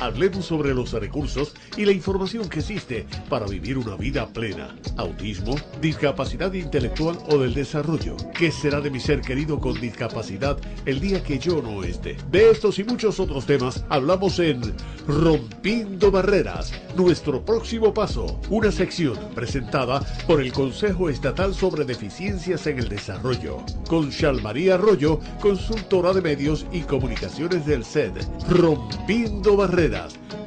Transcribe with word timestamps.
Hablemos 0.00 0.46
sobre 0.46 0.74
los 0.74 0.92
recursos 0.92 1.54
y 1.76 1.84
la 1.84 1.92
información 1.92 2.48
que 2.48 2.60
existe 2.60 3.06
para 3.28 3.46
vivir 3.46 3.78
una 3.78 3.96
vida 3.96 4.26
plena. 4.28 4.76
Autismo, 4.96 5.56
discapacidad 5.80 6.52
intelectual 6.52 7.18
o 7.28 7.38
del 7.38 7.54
desarrollo. 7.54 8.16
¿Qué 8.32 8.52
será 8.52 8.80
de 8.80 8.90
mi 8.90 9.00
ser 9.00 9.20
querido 9.20 9.58
con 9.58 9.80
discapacidad 9.80 10.58
el 10.86 11.00
día 11.00 11.22
que 11.22 11.38
yo 11.38 11.60
no 11.62 11.82
esté? 11.82 12.16
De 12.30 12.50
estos 12.50 12.78
y 12.78 12.84
muchos 12.84 13.18
otros 13.18 13.46
temas 13.46 13.84
hablamos 13.88 14.38
en 14.38 14.60
Rompiendo 15.06 16.10
Barreras, 16.10 16.72
nuestro 16.96 17.44
próximo 17.44 17.94
paso, 17.94 18.40
una 18.50 18.70
sección 18.70 19.16
presentada 19.34 20.00
por 20.26 20.40
el 20.40 20.52
Consejo 20.52 21.08
Estatal 21.08 21.54
sobre 21.54 21.84
Deficiencias 21.84 22.66
en 22.66 22.78
el 22.78 22.88
Desarrollo, 22.88 23.64
con 23.88 24.12
María 24.42 24.74
Arroyo, 24.74 25.20
consultora 25.40 26.12
de 26.12 26.20
medios 26.20 26.66
y 26.72 26.80
comunicaciones 26.80 27.64
del 27.66 27.84
SED. 27.84 28.12
Rompiendo 28.48 29.56
Barreras, 29.56 29.87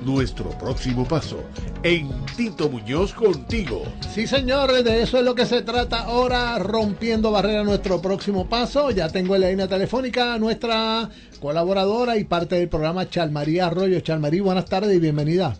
nuestro 0.05 0.49
próximo 0.51 1.05
paso. 1.07 1.43
En 1.83 2.09
Tito 2.35 2.69
Muñoz 2.69 3.13
contigo. 3.13 3.83
Sí, 4.13 4.27
señores, 4.27 4.83
de 4.83 5.01
eso 5.01 5.17
es 5.17 5.23
lo 5.23 5.35
que 5.35 5.45
se 5.45 5.61
trata 5.61 6.03
ahora, 6.03 6.57
rompiendo 6.59 7.31
barreras, 7.31 7.65
nuestro 7.65 8.01
próximo 8.01 8.47
paso. 8.47 8.91
Ya 8.91 9.09
tengo 9.09 9.35
en 9.35 9.41
la 9.41 9.49
línea 9.49 9.67
telefónica 9.67 10.33
a 10.33 10.39
nuestra 10.39 11.09
colaboradora 11.39 12.17
y 12.17 12.23
parte 12.23 12.55
del 12.55 12.69
programa 12.69 13.09
Chalmaría 13.09 13.67
Arroyo. 13.67 13.99
Chalmarí, 13.99 14.39
buenas 14.39 14.65
tardes 14.65 14.95
y 14.95 14.99
bienvenida. 14.99 15.55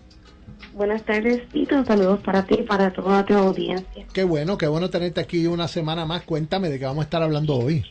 Buenas 0.73 1.03
tardes, 1.03 1.47
Tito. 1.49 1.83
Saludos 1.83 2.21
para 2.21 2.45
ti 2.45 2.55
y 2.59 2.63
para 2.63 2.93
toda 2.93 3.25
tu 3.25 3.33
audiencia. 3.33 4.05
Qué 4.13 4.23
bueno, 4.23 4.57
qué 4.57 4.67
bueno 4.67 4.89
tenerte 4.89 5.19
aquí 5.19 5.45
una 5.47 5.67
semana 5.67 6.05
más. 6.05 6.23
Cuéntame 6.23 6.69
de 6.69 6.79
qué 6.79 6.85
vamos 6.85 7.01
a 7.01 7.05
estar 7.05 7.21
hablando 7.21 7.55
hoy. 7.55 7.83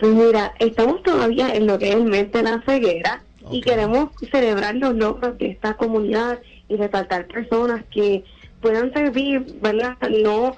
Pues 0.00 0.12
mira, 0.12 0.54
estamos 0.58 1.02
todavía 1.02 1.54
en 1.54 1.66
lo 1.66 1.78
que 1.78 1.88
es 1.88 1.94
el 1.94 2.04
mes 2.04 2.30
de 2.30 2.42
la 2.42 2.62
ceguera 2.66 3.22
y 3.50 3.60
queremos 3.60 4.10
celebrar 4.30 4.74
los 4.76 4.94
logros 4.94 5.38
de 5.38 5.48
esta 5.48 5.74
comunidad 5.74 6.38
y 6.68 6.76
resaltar 6.76 7.26
personas 7.26 7.84
que 7.90 8.24
puedan 8.60 8.92
servir, 8.92 9.44
¿verdad? 9.60 9.96
No, 10.22 10.56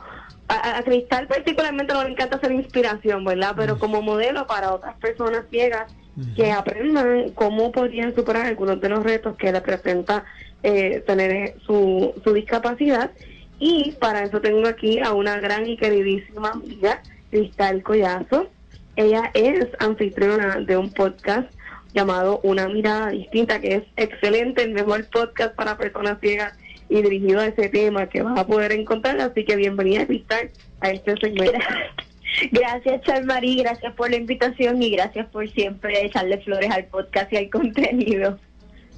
a, 0.48 0.82
Cristal 0.82 1.26
particularmente 1.26 1.92
no 1.92 2.04
le 2.04 2.10
encanta 2.10 2.40
ser 2.40 2.52
inspiración, 2.52 3.24
¿verdad? 3.24 3.54
Pero 3.56 3.78
como 3.78 4.00
modelo 4.02 4.46
para 4.46 4.72
otras 4.72 4.96
personas 4.96 5.44
ciegas 5.50 5.92
que 6.34 6.50
aprendan 6.50 7.30
cómo 7.30 7.70
podrían 7.70 8.12
superar 8.14 8.46
algunos 8.46 8.80
de 8.80 8.88
los 8.88 9.04
retos 9.04 9.36
que 9.36 9.52
le 9.52 9.60
presenta 9.60 10.24
eh, 10.64 11.04
tener 11.06 11.54
su, 11.64 12.12
su 12.24 12.32
discapacidad. 12.32 13.12
Y 13.60 13.92
para 14.00 14.24
eso 14.24 14.40
tengo 14.40 14.66
aquí 14.66 14.98
a 15.00 15.12
una 15.12 15.38
gran 15.38 15.66
y 15.66 15.76
queridísima 15.76 16.50
amiga, 16.50 17.02
Cristal 17.30 17.82
Collazo. 17.82 18.48
Ella 18.96 19.30
es 19.34 19.68
anfitriona 19.78 20.60
de 20.60 20.76
un 20.76 20.92
podcast 20.92 21.52
llamado 21.92 22.40
Una 22.42 22.68
mirada 22.68 23.10
distinta, 23.10 23.60
que 23.60 23.74
es 23.76 23.82
excelente, 23.96 24.62
el 24.62 24.72
mejor 24.72 25.08
podcast 25.10 25.54
para 25.54 25.76
personas 25.76 26.18
ciegas 26.20 26.56
y 26.88 27.02
dirigido 27.02 27.40
a 27.40 27.46
ese 27.46 27.68
tema 27.68 28.08
que 28.08 28.22
vas 28.22 28.38
a 28.38 28.46
poder 28.46 28.72
encontrar. 28.72 29.20
Así 29.20 29.44
que 29.44 29.56
bienvenida, 29.56 30.06
Cristal, 30.06 30.50
a 30.80 30.90
este 30.90 31.16
segmento. 31.16 31.58
Gracias, 32.52 33.02
Charmarí, 33.02 33.56
gracias 33.56 33.94
por 33.94 34.10
la 34.10 34.16
invitación 34.16 34.80
y 34.82 34.90
gracias 34.90 35.26
por 35.28 35.48
siempre 35.48 36.04
echarle 36.04 36.38
flores 36.38 36.70
al 36.70 36.84
podcast 36.84 37.32
y 37.32 37.38
al 37.38 37.50
contenido. 37.50 38.38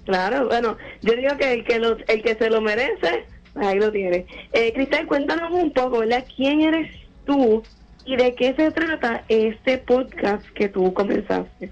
Claro, 0.05 0.49
bueno, 0.49 0.77
yo 1.01 1.13
digo 1.15 1.37
que 1.39 1.53
el 1.53 1.65
que, 1.65 1.77
el 1.77 2.23
que 2.23 2.35
se 2.35 2.51
lo 2.51 2.61
merece, 2.61 3.25
ahí 3.55 3.79
lo 3.79 3.93
tiene. 3.93 4.27
Eh, 4.53 4.73
Cristal, 4.75 5.07
cuéntanos 5.07 5.53
un 5.53 5.71
poco, 5.71 6.01
¿verdad? 6.01 6.25
¿Quién 6.37 6.61
eres 6.63 6.91
tú 7.25 7.63
¿Y 8.05 8.17
de 8.17 8.35
qué 8.35 8.55
se 8.55 8.71
trata 8.71 9.25
este 9.29 9.79
podcast 9.79 10.45
que 10.51 10.69
tú 10.69 10.93
comenzaste? 10.95 11.71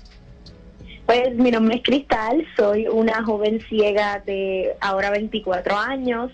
Pues 1.08 1.34
mi 1.36 1.50
nombre 1.50 1.76
es 1.76 1.82
Cristal, 1.82 2.46
soy 2.54 2.86
una 2.86 3.24
joven 3.24 3.62
ciega 3.66 4.22
de 4.26 4.76
ahora 4.78 5.08
24 5.08 5.74
años 5.74 6.30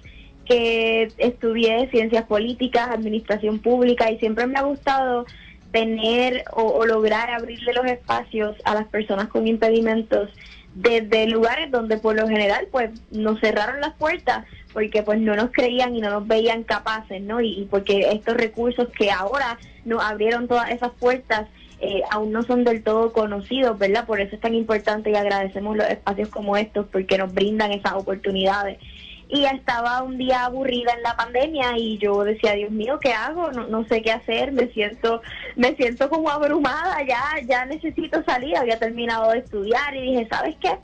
que 0.47 1.13
estudié 1.17 1.89
ciencias 1.91 2.25
políticas, 2.25 2.91
administración 2.91 3.61
pública 3.61 4.11
y 4.11 4.19
siempre 4.19 4.49
me 4.49 4.59
ha 4.59 4.63
gustado 4.63 5.27
tener 5.71 6.43
o, 6.51 6.85
lograr 6.87 7.31
abrirle 7.31 7.73
los 7.73 7.87
espacios 7.87 8.57
a 8.65 8.75
las 8.75 8.89
personas 8.89 9.29
con 9.29 9.47
impedimentos 9.47 10.31
desde 10.75 11.29
lugares 11.29 11.71
donde 11.71 11.99
por 11.99 12.17
lo 12.17 12.27
general 12.27 12.67
pues 12.73 12.91
nos 13.13 13.39
cerraron 13.39 13.81
las 13.81 13.95
puertas 13.95 14.45
porque 14.73 15.05
pues 15.05 15.21
no 15.21 15.37
nos 15.37 15.53
creían 15.53 15.95
y 15.95 16.01
no 16.01 16.11
nos 16.11 16.27
veían 16.27 16.65
capaces, 16.65 17.23
¿no? 17.23 17.41
Y, 17.41 17.69
porque 17.71 18.09
estos 18.11 18.37
recursos 18.37 18.89
que 18.99 19.13
ahora 19.13 19.57
nos 19.85 20.03
abrieron 20.03 20.49
todas 20.49 20.73
esas 20.73 20.91
puertas 20.99 21.47
eh, 21.85 22.03
aún 22.11 22.33
no 22.33 22.43
son 22.43 22.65
del 22.65 22.83
todo 22.83 23.13
conocidos, 23.13 23.79
¿verdad? 23.79 24.07
Por 24.07 24.21
eso 24.21 24.35
es 24.35 24.41
tan 24.41 24.55
importante 24.55 25.11
y 25.11 25.17
agradecemos 25.17 25.77
los 25.77 25.89
espacios 25.89 26.29
como 26.29 26.57
estos 26.57 26.87
porque 26.87 27.19
nos 27.19 27.33
brindan 27.33 27.73
esas 27.73 27.93
oportunidades. 27.93 28.79
Y 29.29 29.45
estaba 29.45 30.03
un 30.03 30.19
día 30.19 30.45
aburrida 30.45 30.93
en 30.93 31.03
la 31.03 31.17
pandemia 31.17 31.77
y 31.77 31.99
yo 31.99 32.25
decía, 32.25 32.53
Dios 32.53 32.71
mío, 32.71 32.99
¿qué 33.01 33.13
hago? 33.13 33.51
No, 33.53 33.67
no 33.67 33.85
sé 33.87 34.03
qué 34.03 34.13
hacer, 34.13 34.53
me 34.53 34.69
siento 34.69 35.23
me 35.57 35.75
siento 35.77 36.09
como 36.09 36.31
abrumada, 36.31 37.03
ya 37.07 37.23
ya 37.47 37.65
necesito 37.65 38.23
salir, 38.25 38.57
había 38.57 38.79
terminado 38.79 39.33
de 39.33 39.39
estudiar 39.39 39.95
y 39.97 40.03
dije, 40.03 40.29
¿sabes 40.31 40.57
qué? 40.61 40.77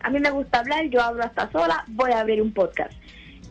A 0.00 0.10
mí 0.10 0.20
me 0.20 0.30
gusta 0.30 0.60
hablar, 0.60 0.86
yo 0.86 1.02
hablo 1.02 1.24
hasta 1.24 1.50
sola, 1.50 1.84
voy 1.88 2.12
a 2.12 2.20
abrir 2.20 2.40
un 2.40 2.52
podcast. 2.52 2.92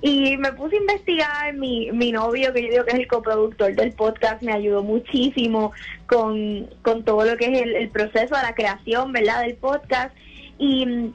Y 0.01 0.37
me 0.37 0.53
puse 0.53 0.75
a 0.75 0.79
investigar, 0.79 1.53
mi, 1.55 1.91
mi 1.91 2.11
novio, 2.11 2.53
que 2.53 2.63
yo 2.63 2.69
digo 2.69 2.85
que 2.85 2.91
es 2.91 2.99
el 2.99 3.07
coproductor 3.07 3.73
del 3.73 3.93
podcast, 3.93 4.43
me 4.43 4.53
ayudó 4.53 4.83
muchísimo 4.83 5.71
con, 6.05 6.69
todo 7.03 7.25
lo 7.25 7.35
que 7.35 7.45
es 7.45 7.61
el, 7.63 7.89
proceso 7.89 8.35
de 8.35 8.43
la 8.43 8.53
creación, 8.53 9.11
¿verdad?, 9.11 9.41
del 9.41 9.55
podcast. 9.55 10.15
Y 10.59 10.85
mm, 10.85 11.13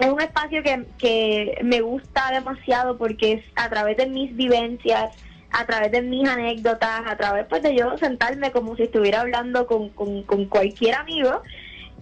es 0.00 0.08
un 0.08 0.20
espacio 0.20 0.62
que, 0.62 0.84
que 0.98 1.58
me 1.62 1.82
gusta 1.82 2.30
demasiado 2.32 2.96
porque 2.96 3.32
es 3.32 3.44
a 3.54 3.68
través 3.68 3.98
de 3.98 4.06
mis 4.06 4.34
vivencias, 4.34 5.12
a 5.50 5.66
través 5.66 5.92
de 5.92 6.00
mis 6.00 6.26
anécdotas, 6.26 7.02
a 7.06 7.16
través 7.16 7.46
pues, 7.46 7.62
de 7.62 7.76
yo 7.76 7.96
sentarme 7.98 8.50
como 8.50 8.76
si 8.76 8.84
estuviera 8.84 9.20
hablando 9.20 9.66
con, 9.66 9.90
con, 9.90 10.22
con 10.22 10.46
cualquier 10.46 10.94
amigo, 10.94 11.42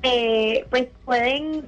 eh, 0.03 0.64
pues 0.70 0.88
pueden 1.04 1.64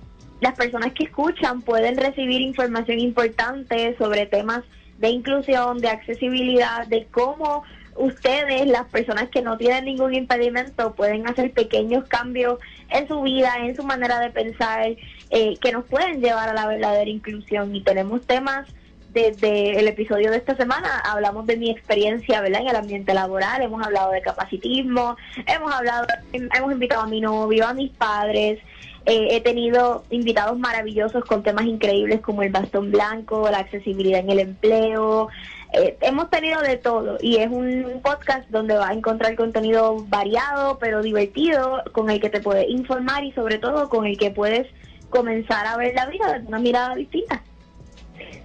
las 0.47 0.55
personas 0.55 0.93
que 0.93 1.03
escuchan 1.03 1.61
pueden 1.61 1.97
recibir 1.97 2.41
información 2.41 3.01
importante 3.01 3.97
sobre 3.99 4.27
temas 4.27 4.63
de 4.99 5.09
inclusión, 5.09 5.79
de 5.79 5.89
accesibilidad, 5.89 6.87
de 6.87 7.09
cómo 7.11 7.65
ustedes, 7.97 8.69
las 8.69 8.87
personas 8.87 9.29
que 9.29 9.43
no 9.43 9.59
tienen 9.59 9.87
ningún 9.87 10.15
impedimento, 10.15 10.95
pueden 10.95 11.27
hacer 11.27 11.51
pequeños 11.51 12.05
cambios 12.07 12.61
en 12.91 13.09
su 13.09 13.23
vida, 13.23 13.55
en 13.59 13.75
su 13.75 13.83
manera 13.83 14.21
de 14.21 14.31
pensar, 14.31 14.87
eh, 15.31 15.57
que 15.61 15.73
nos 15.73 15.85
pueden 15.87 16.21
llevar 16.21 16.49
a 16.49 16.55
la 16.55 16.69
verdadera 16.69 17.11
inclusión. 17.11 17.75
Y 17.75 17.83
tenemos 17.83 18.25
temas 18.25 18.69
desde 19.17 19.79
el 19.79 19.89
episodio 19.89 20.31
de 20.31 20.37
esta 20.37 20.55
semana, 20.57 20.99
hablamos 20.99 21.47
de 21.47 21.57
mi 21.57 21.71
experiencia 21.71 22.43
¿verdad? 22.43 22.61
en 22.61 22.69
el 22.69 22.77
ambiente 22.77 23.15
laboral, 23.15 23.63
hemos 23.63 23.83
hablado 23.83 24.13
de 24.13 24.21
capacitismo, 24.21 25.17
hemos 25.47 25.73
hablado, 25.73 26.07
hemos 26.33 26.71
invitado 26.71 27.01
a 27.01 27.07
mi 27.07 27.23
novio, 27.23 27.67
a 27.67 27.73
mis 27.73 27.91
padres, 27.93 28.59
eh, 29.07 29.29
he 29.31 29.41
tenido 29.41 30.05
invitados 30.11 30.59
maravillosos 30.59 31.25
con 31.25 31.43
temas 31.43 31.65
increíbles 31.65 32.21
como 32.21 32.43
el 32.43 32.53
bastón 32.53 32.93
blanco, 32.93 33.49
la 33.51 33.61
accesibilidad 33.61 34.21
en 34.21 34.29
el 34.29 34.41
empleo. 34.41 35.29
Eh, 35.73 35.97
hemos 36.03 36.29
tenido 36.29 36.61
de 36.61 36.77
todo 36.77 37.17
y 37.23 37.37
es 37.37 37.49
un 37.51 38.03
podcast 38.03 38.47
donde 38.51 38.77
vas 38.77 38.91
a 38.91 38.93
encontrar 38.93 39.35
contenido 39.35 40.05
variado 40.09 40.79
pero 40.79 41.01
divertido 41.01 41.83
con 41.93 42.11
el 42.11 42.21
que 42.21 42.29
te 42.29 42.41
puedes 42.41 42.69
informar 42.69 43.25
y 43.25 43.33
sobre 43.33 43.57
todo 43.57 43.89
con 43.89 44.05
el 44.05 44.19
que 44.19 44.31
puedes 44.31 44.67
comenzar 45.09 45.67
a 45.67 45.79
ver 45.79 45.95
la 45.95 46.05
vida 46.05 46.35
desde 46.35 46.49
una 46.49 46.59
mirada 46.59 46.95
distinta. 46.95 47.43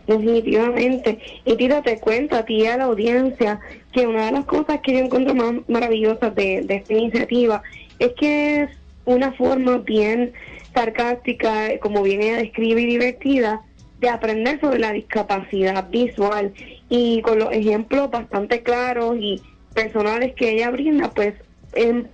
Definitivamente. 0.08 1.20
Y 1.46 1.56
Tito, 1.56 1.82
te 1.82 2.00
cuento 2.00 2.36
a 2.36 2.44
ti 2.44 2.62
y 2.62 2.66
a 2.66 2.78
la 2.78 2.86
audiencia 2.86 3.60
que 3.94 4.08
una 4.08 4.26
de 4.26 4.32
las 4.32 4.46
cosas 4.46 4.82
que 4.82 4.94
yo 4.94 5.00
encuentro 5.00 5.36
más 5.36 5.54
maravillosas 5.68 6.34
de, 6.36 6.62
de 6.64 6.76
esta 6.76 6.94
iniciativa 6.94 7.62
es 8.00 8.14
que 8.14 8.64
es 8.64 8.70
una 9.06 9.32
forma 9.34 9.78
bien 9.78 10.34
sarcástica, 10.74 11.78
como 11.80 12.02
bien 12.04 12.22
ella 12.22 12.38
describe 12.38 12.82
y 12.82 12.86
divertida, 12.86 13.62
de 14.00 14.10
aprender 14.10 14.60
sobre 14.60 14.80
la 14.80 14.92
discapacidad 14.92 15.90
visual 15.90 16.54
y 16.90 17.22
con 17.22 17.40
los 17.40 17.52
ejemplos 17.54 18.10
bastante 18.10 18.64
claros 18.64 19.16
y 19.20 19.42
personales 19.74 20.34
que 20.36 20.52
ella 20.52 20.72
brinda, 20.72 21.12
pues 21.12 21.36
em, 21.74 22.06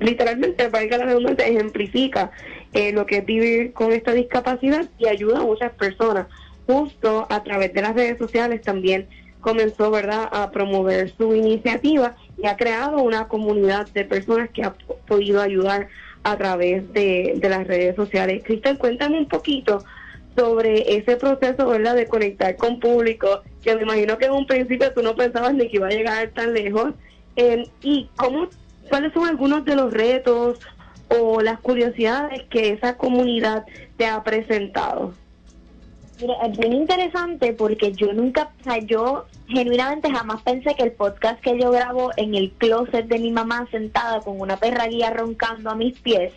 literalmente, 0.00 0.68
valga 0.68 0.98
la 0.98 1.04
redundancia, 1.04 1.46
ejemplifica 1.46 2.30
eh, 2.72 2.92
lo 2.92 3.06
que 3.06 3.18
es 3.18 3.26
vivir 3.26 3.72
con 3.72 3.92
esta 3.92 4.12
discapacidad 4.12 4.86
y 4.98 5.06
ayuda 5.06 5.38
a 5.38 5.42
muchas 5.42 5.72
personas. 5.72 6.26
Justo 6.66 7.26
a 7.28 7.42
través 7.42 7.72
de 7.72 7.82
las 7.82 7.94
redes 7.94 8.18
sociales 8.18 8.62
también 8.62 9.08
comenzó, 9.40 9.90
¿verdad?, 9.90 10.28
a 10.32 10.50
promover 10.50 11.12
su 11.16 11.34
iniciativa 11.34 12.16
y 12.42 12.46
ha 12.46 12.56
creado 12.56 13.02
una 13.02 13.28
comunidad 13.28 13.86
de 13.88 14.04
personas 14.06 14.48
que 14.50 14.64
ha 14.64 14.74
podido 15.06 15.42
ayudar 15.42 15.88
a 16.22 16.38
través 16.38 16.90
de, 16.94 17.38
las 17.42 17.66
redes 17.66 17.94
sociales. 17.94 18.42
Cristal, 18.42 18.78
cuéntame 18.78 19.18
un 19.18 19.28
poquito 19.28 19.84
sobre 20.34 20.96
ese 20.96 21.16
proceso, 21.16 21.68
¿verdad?, 21.68 21.94
de 21.94 22.06
conectar 22.06 22.56
con 22.56 22.80
público, 22.80 23.42
que 23.62 23.76
me 23.76 23.82
imagino 23.82 24.16
que 24.16 24.24
en 24.24 24.32
un 24.32 24.46
principio 24.46 24.92
tú 24.92 25.02
no 25.02 25.14
pensabas 25.14 25.52
ni 25.52 25.68
que 25.68 25.76
iba 25.76 25.88
a 25.88 25.90
llegar 25.90 26.30
tan 26.30 26.54
lejos. 26.54 26.94
Eh, 27.36 27.68
¿Y 27.82 28.08
cómo, 28.16 28.48
cuáles 28.88 29.12
son 29.12 29.28
algunos 29.28 29.64
de 29.66 29.76
los 29.76 29.92
retos 29.92 30.58
o 31.08 31.42
las 31.42 31.60
curiosidades 31.60 32.42
que 32.44 32.70
esa 32.70 32.96
comunidad 32.96 33.66
te 33.98 34.06
ha 34.06 34.22
presentado? 34.24 35.12
Mira, 36.20 36.34
es 36.46 36.56
bien 36.56 36.72
interesante 36.72 37.52
porque 37.52 37.92
yo 37.92 38.12
nunca, 38.12 38.50
o 38.60 38.64
sea, 38.64 38.78
yo 38.78 39.24
genuinamente 39.48 40.10
jamás 40.10 40.42
pensé 40.42 40.74
que 40.74 40.84
el 40.84 40.92
podcast 40.92 41.40
que 41.40 41.58
yo 41.58 41.70
grabo 41.70 42.12
en 42.16 42.34
el 42.34 42.52
closet 42.52 43.06
de 43.06 43.18
mi 43.18 43.32
mamá 43.32 43.66
sentada 43.70 44.20
con 44.20 44.40
una 44.40 44.56
perra 44.56 44.86
guía 44.86 45.10
roncando 45.10 45.70
a 45.70 45.74
mis 45.74 45.98
pies, 45.98 46.32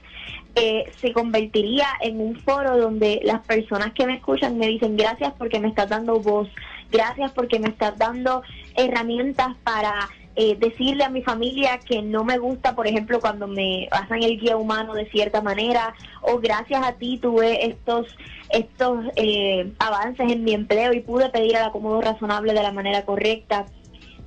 eh, 0.55 0.91
se 0.99 1.13
convertiría 1.13 1.85
en 2.01 2.19
un 2.19 2.35
foro 2.37 2.77
donde 2.77 3.21
las 3.23 3.45
personas 3.45 3.93
que 3.93 4.07
me 4.07 4.15
escuchan 4.15 4.57
me 4.57 4.67
dicen 4.67 4.97
gracias 4.97 5.33
porque 5.37 5.59
me 5.59 5.67
estás 5.67 5.89
dando 5.89 6.19
voz, 6.19 6.49
gracias 6.91 7.31
porque 7.33 7.59
me 7.59 7.69
estás 7.69 7.95
dando 7.99 8.41
herramientas 8.75 9.55
para 9.63 10.09
eh, 10.39 10.55
decirle 10.55 11.03
a 11.03 11.09
mi 11.09 11.23
familia 11.23 11.79
que 11.79 12.03
no 12.03 12.23
me 12.23 12.37
gusta, 12.37 12.75
por 12.75 12.85
ejemplo, 12.85 13.19
cuando 13.19 13.47
me 13.47 13.87
pasan 13.89 14.21
el 14.21 14.39
guía 14.39 14.55
humano 14.55 14.93
de 14.93 15.09
cierta 15.09 15.41
manera, 15.41 15.95
o 16.21 16.37
gracias 16.37 16.85
a 16.85 16.93
ti 16.93 17.17
tuve 17.17 17.65
estos 17.65 18.15
estos 18.51 19.03
eh, 19.15 19.73
avances 19.79 20.31
en 20.31 20.43
mi 20.43 20.53
empleo 20.53 20.93
y 20.93 20.99
pude 20.99 21.29
pedir 21.29 21.55
el 21.55 21.63
acomodo 21.63 22.01
razonable 22.01 22.53
de 22.53 22.61
la 22.61 22.71
manera 22.71 23.03
correcta. 23.03 23.65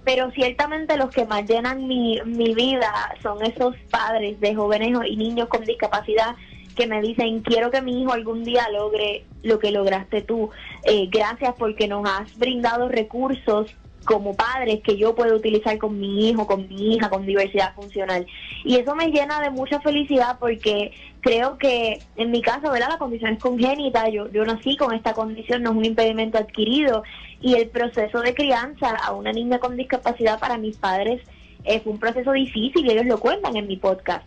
Pero 0.04 0.32
ciertamente 0.32 0.96
los 0.96 1.10
que 1.10 1.26
más 1.26 1.48
llenan 1.48 1.86
mi, 1.86 2.20
mi 2.24 2.54
vida 2.54 2.92
son 3.22 3.44
esos 3.44 3.76
padres 3.88 4.40
de 4.40 4.56
jóvenes 4.56 4.90
y 5.08 5.16
niños 5.16 5.46
con 5.46 5.64
discapacidad 5.64 6.34
que 6.74 6.88
me 6.88 7.00
dicen, 7.00 7.40
quiero 7.42 7.70
que 7.70 7.82
mi 7.82 8.02
hijo 8.02 8.12
algún 8.12 8.42
día 8.42 8.68
logre 8.72 9.26
lo 9.44 9.60
que 9.60 9.70
lograste 9.70 10.22
tú. 10.22 10.50
Eh, 10.82 11.08
gracias 11.08 11.54
porque 11.56 11.86
nos 11.86 12.04
has 12.04 12.36
brindado 12.36 12.88
recursos 12.88 13.76
como 14.10 14.34
padres 14.34 14.80
que 14.82 14.96
yo 14.96 15.14
puedo 15.14 15.36
utilizar 15.36 15.78
con 15.78 16.00
mi 16.00 16.28
hijo, 16.28 16.44
con 16.44 16.68
mi 16.68 16.94
hija, 16.94 17.08
con 17.08 17.24
diversidad 17.24 17.76
funcional. 17.76 18.26
Y 18.64 18.74
eso 18.74 18.96
me 18.96 19.06
llena 19.12 19.40
de 19.40 19.50
mucha 19.50 19.78
felicidad 19.80 20.36
porque 20.40 20.90
creo 21.20 21.58
que 21.58 22.00
en 22.16 22.32
mi 22.32 22.42
caso, 22.42 22.72
¿verdad? 22.72 22.88
La 22.88 22.98
condición 22.98 23.34
es 23.34 23.38
congénita, 23.38 24.08
yo, 24.08 24.28
yo 24.32 24.44
nací 24.44 24.76
con 24.76 24.92
esta 24.92 25.12
condición, 25.12 25.62
no 25.62 25.70
es 25.70 25.76
un 25.76 25.84
impedimento 25.84 26.38
adquirido 26.38 27.04
y 27.40 27.54
el 27.54 27.68
proceso 27.68 28.20
de 28.20 28.34
crianza 28.34 28.96
a 28.96 29.12
una 29.12 29.30
niña 29.30 29.60
con 29.60 29.76
discapacidad 29.76 30.40
para 30.40 30.58
mis 30.58 30.76
padres 30.76 31.22
es 31.62 31.86
un 31.86 32.00
proceso 32.00 32.32
difícil 32.32 32.84
y 32.84 32.90
ellos 32.90 33.06
lo 33.06 33.20
cuentan 33.20 33.56
en 33.56 33.68
mi 33.68 33.76
podcast. 33.76 34.26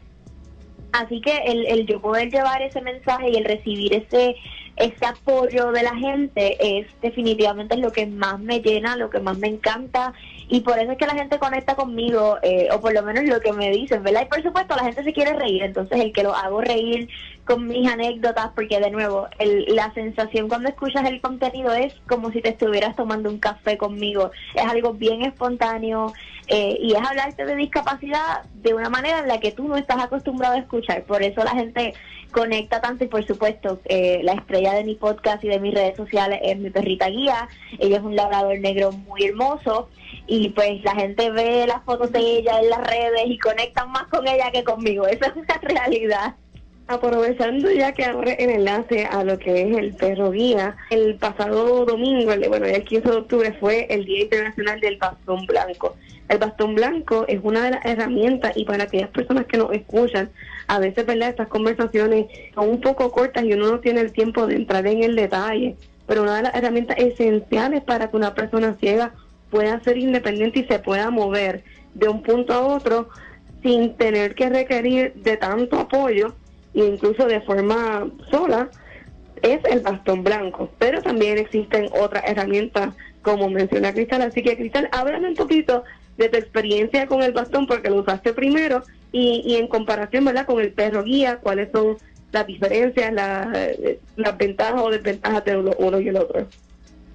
Así 0.94 1.20
que 1.20 1.36
el, 1.46 1.66
el 1.66 1.86
yo 1.88 2.00
poder 2.00 2.32
llevar 2.32 2.62
ese 2.62 2.80
mensaje 2.80 3.32
y 3.32 3.36
el 3.36 3.44
recibir 3.44 3.94
ese 3.94 4.38
ese 4.76 5.06
apoyo 5.06 5.72
de 5.72 5.84
la 5.84 5.96
gente 5.96 6.80
es 6.80 6.88
definitivamente 7.02 7.78
lo 7.78 7.92
que 7.92 8.08
más 8.08 8.40
me 8.40 8.60
llena, 8.60 8.96
lo 8.96 9.10
que 9.10 9.20
más 9.20 9.38
me 9.38 9.48
encanta. 9.48 10.14
Y 10.50 10.62
por 10.62 10.78
eso 10.80 10.92
es 10.92 10.98
que 10.98 11.06
la 11.06 11.16
gente 11.16 11.40
conecta 11.40 11.76
conmigo 11.76 12.38
eh, 12.42 12.68
o 12.72 12.82
por 12.82 12.94
lo 12.94 13.04
menos 13.04 13.24
lo 13.26 13.40
que 13.40 13.54
me 13.54 13.72
dicen, 13.72 14.04
¿verdad? 14.04 14.24
Y 14.24 14.30
por 14.30 14.44
supuesto 14.44 14.76
la 14.76 14.84
gente 14.84 15.04
se 15.04 15.14
quiere 15.14 15.34
reír, 15.34 15.64
entonces 15.64 16.00
el 16.00 16.12
que 16.12 16.24
lo 16.24 16.36
hago 16.36 16.62
reír 16.62 17.08
con 17.46 17.68
mis 17.68 17.88
anécdotas, 17.90 18.52
porque 18.56 18.80
de 18.80 18.92
nuevo, 18.92 19.28
el, 19.40 19.66
la 19.76 19.94
sensación 19.94 20.48
cuando 20.48 20.70
escuchas 20.70 21.06
el 21.06 21.22
contenido 21.22 21.74
es 21.74 21.94
como 22.08 22.32
si 22.32 22.42
te 22.42 22.50
estuvieras 22.50 22.96
tomando 22.96 23.30
un 23.30 23.40
café 23.40 23.78
conmigo, 23.78 24.32
es 24.56 24.64
algo 24.64 24.94
bien 24.94 25.24
espontáneo 25.24 26.14
eh, 26.48 26.78
y 26.80 26.94
es 26.94 27.02
hablarte 27.02 27.46
de 27.46 27.56
discapacidad 27.56 28.44
de 28.56 28.74
una 28.74 28.90
manera 28.90 29.20
en 29.20 29.28
la 29.28 29.40
que 29.40 29.52
tú 29.52 29.68
no 29.68 29.78
estás 29.78 30.02
acostumbrado 30.02 30.56
a 30.56 30.60
escuchar, 30.60 31.04
por 31.04 31.24
eso 31.24 31.44
la 31.44 31.52
gente 31.52 31.94
conecta 32.32 32.82
tanto 32.82 33.06
y 33.06 33.08
por 33.08 33.26
supuesto 33.26 33.80
eh, 33.86 34.22
la 34.24 34.34
estrella 34.34 34.74
de 34.74 34.84
mi 34.84 34.96
podcast 34.96 35.44
y 35.44 35.48
de 35.48 35.60
mis 35.60 35.74
redes 35.74 35.96
sociales 35.96 36.40
es 36.44 36.58
mi 36.58 36.70
perrita 36.70 37.08
guía, 37.08 37.48
ella 37.80 37.98
es 37.98 38.04
un 38.04 38.16
labrador 38.16 38.60
negro 38.60 38.92
muy 38.92 39.24
hermoso 39.24 39.90
y 40.28 40.50
pues 40.50 40.84
la 40.84 40.96
gente 40.96 41.30
ve 41.30 41.66
las 41.68 41.84
fotos 41.84 42.12
de 42.12 42.20
ella 42.20 42.60
en 42.60 42.70
las 42.70 42.86
redes 42.86 43.24
y 43.28 43.38
conectan 43.38 43.92
más 43.92 44.06
con 44.08 44.28
ella 44.28 44.52
que 44.52 44.64
conmigo, 44.64 45.08
esa 45.08 45.28
es 45.28 45.36
una 45.36 45.58
realidad. 45.62 46.36
Aprovechando 46.88 47.72
ya 47.72 47.94
que 47.94 48.04
ahora 48.04 48.34
en 48.38 48.50
enlace 48.50 49.06
a 49.06 49.24
lo 49.24 49.40
que 49.40 49.62
es 49.62 49.78
el 49.78 49.94
perro 49.94 50.32
guía, 50.32 50.76
el 50.90 51.16
pasado 51.16 51.86
domingo, 51.86 52.34
el, 52.34 52.48
bueno, 52.50 52.66
el 52.66 52.84
15 52.84 53.10
de 53.10 53.16
octubre 53.16 53.54
fue 53.60 53.88
el 53.90 54.04
Día 54.04 54.24
Internacional 54.24 54.80
del 54.82 54.98
Bastón 54.98 55.46
Blanco. 55.46 55.96
El 56.30 56.38
bastón 56.38 56.74
blanco 56.74 57.26
es 57.28 57.40
una 57.44 57.66
de 57.66 57.72
las 57.72 57.86
herramientas 57.86 58.54
y 58.56 58.66
para 58.66 58.86
aquellas 58.86 59.10
personas 59.10 59.46
que 59.46 59.58
nos 59.58 59.72
escuchan, 59.74 60.30
a 60.68 60.80
veces, 60.80 61.06
¿verdad? 61.06 61.30
Estas 61.30 61.48
conversaciones 61.48 62.28
son 62.56 62.70
un 62.70 62.82
poco 62.82 63.12
cortas 63.12 63.44
y 63.44 63.54
uno 63.54 63.72
no 63.72 63.80
tiene 63.80 64.02
el 64.02 64.14
tiempo 64.14 64.48
de 64.48 64.56
entrar 64.56 64.88
en 64.88 65.04
el 65.04 65.16
detalle, 65.16 65.76
pero 66.08 66.24
una 66.24 66.38
de 66.38 66.44
las 66.44 66.56
herramientas 66.56 66.98
esenciales 66.98 67.84
para 67.84 68.10
que 68.10 68.16
una 68.16 68.34
persona 68.34 68.76
ciega 68.80 69.14
pueda 69.50 69.80
ser 69.84 69.98
independiente 69.98 70.60
y 70.60 70.66
se 70.66 70.80
pueda 70.80 71.10
mover 71.12 71.64
de 71.94 72.08
un 72.08 72.24
punto 72.24 72.54
a 72.54 72.66
otro 72.66 73.10
sin 73.62 73.96
tener 73.96 74.34
que 74.34 74.50
requerir 74.50 75.14
de 75.16 75.38
tanto 75.38 75.80
apoyo 75.80 76.34
incluso 76.74 77.26
de 77.28 77.42
forma 77.42 78.10
sola, 78.30 78.70
es 79.42 79.60
el 79.66 79.82
bastón 79.82 80.24
blanco. 80.24 80.70
Pero 80.80 81.02
también 81.02 81.38
existen 81.38 81.90
otras 82.00 82.24
herramientas, 82.26 82.96
como 83.22 83.50
menciona 83.50 83.94
Cristal. 83.94 84.22
Así 84.22 84.42
que, 84.42 84.58
Cristal, 84.58 84.90
háblame 84.92 85.30
un 85.30 85.36
poquito 85.36 85.84
de 86.18 86.30
tu 86.30 86.38
experiencia 86.38 87.08
con 87.08 87.24
el 87.24 87.34
bastón, 87.34 87.68
porque 87.68 87.90
lo 87.90 87.98
usaste 87.98 88.34
primero, 88.34 88.84
y, 89.12 89.56
en 89.56 89.68
comparación 89.68 90.26
¿verdad? 90.26 90.46
con 90.46 90.60
el 90.60 90.72
perro 90.72 91.04
guía, 91.04 91.38
cuáles 91.38 91.70
son 91.72 91.98
las 92.32 92.48
diferencias, 92.48 93.14
las 93.14 94.38
ventajas 94.38 94.82
o 94.82 94.90
desventajas 94.90 95.46
de 95.46 95.58
uno 95.58 96.00
y 96.00 96.08
el 96.08 96.18
otro. 96.18 96.48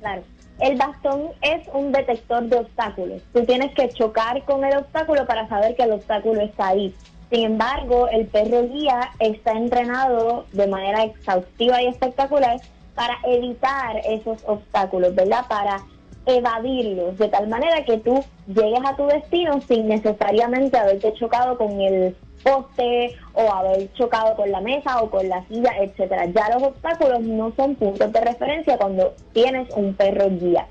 Claro. 0.01 0.23
El 0.61 0.77
bastón 0.77 1.29
es 1.41 1.69
un 1.73 1.93
detector 1.93 2.43
de 2.45 2.57
obstáculos. 2.57 3.23
Tú 3.33 3.45
tienes 3.45 3.73
que 3.75 3.89
chocar 3.91 4.45
con 4.45 4.65
el 4.65 4.77
obstáculo 4.77 5.25
para 5.27 5.49
saber 5.49 5.77
que 5.77 5.85
el 5.85 5.93
obstáculo 5.93 6.41
está 6.41 6.69
ahí. 6.69 6.95
Sin 7.31 7.45
embargo, 7.45 8.09
el 8.09 8.27
perro 8.27 8.67
guía 8.69 9.11
está 9.19 9.53
entrenado 9.53 10.47
de 10.53 10.67
manera 10.67 11.05
exhaustiva 11.05 11.83
y 11.83 11.89
espectacular 11.89 12.59
para 12.95 13.19
evitar 13.25 13.99
esos 14.05 14.43
obstáculos, 14.47 15.15
¿verdad? 15.15 15.45
Para 15.49 15.85
evadirlos, 16.27 17.17
de 17.19 17.29
tal 17.29 17.49
manera 17.49 17.85
que 17.85 17.99
tú 17.99 18.23
llegues 18.47 18.81
a 18.85 18.97
tu 18.97 19.07
destino 19.07 19.61
sin 19.61 19.89
necesariamente 19.89 20.77
haberte 20.77 21.13
chocado 21.15 21.57
con 21.57 21.81
el 21.81 22.17
poste 22.43 23.17
o 23.35 23.53
haber 23.53 23.93
chocado 23.95 24.35
con 24.37 24.51
la 24.51 24.61
mesa 24.61 25.03
o 25.03 25.11
con 25.11 25.29
la 25.29 25.45
silla, 25.49 25.73
etcétera. 25.81 26.27
Ya 26.27 26.49
los 26.55 26.63
obstáculos 26.63 27.21
no 27.21 27.53
son 27.57 27.75
puntos 27.75 28.13
de 28.13 28.21
referencia 28.21 28.79
cuando 28.79 29.15
tienes 29.33 29.69
un 29.75 29.95
perro 29.95 30.29
guía. 30.31 30.67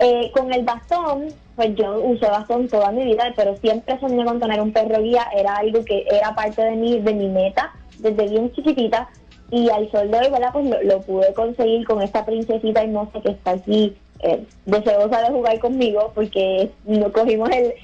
Eh, 0.00 0.30
con 0.32 0.52
el 0.52 0.64
bastón, 0.64 1.28
pues 1.56 1.74
yo 1.74 2.00
usé 2.00 2.26
bastón 2.26 2.68
toda 2.68 2.92
mi 2.92 3.04
vida, 3.04 3.32
pero 3.34 3.56
siempre 3.56 3.98
soñé 3.98 4.24
con 4.24 4.38
tener 4.38 4.60
un 4.60 4.72
perro 4.72 5.02
guía, 5.02 5.26
era 5.34 5.56
algo 5.56 5.84
que 5.84 6.06
era 6.08 6.34
parte 6.36 6.62
de 6.62 6.76
mi, 6.76 7.00
de 7.00 7.14
mi 7.14 7.28
meta 7.28 7.72
desde 7.98 8.28
bien 8.28 8.52
chiquitita 8.52 9.08
y 9.50 9.68
al 9.70 9.90
sol 9.90 10.10
de 10.10 10.18
hoy, 10.18 10.30
¿verdad? 10.30 10.50
Pues 10.52 10.66
lo, 10.84 11.00
pude 11.02 11.32
conseguir 11.34 11.86
con 11.86 12.02
esta 12.02 12.24
princesita 12.24 12.82
hermosa 12.82 13.20
que 13.20 13.30
está 13.30 13.52
aquí 13.52 13.96
eh, 14.20 14.44
deseosa 14.66 15.22
de 15.22 15.30
jugar 15.30 15.58
conmigo 15.58 16.12
porque 16.14 16.70
nos 16.84 17.12
cogimos 17.12 17.48
el, 17.50 17.74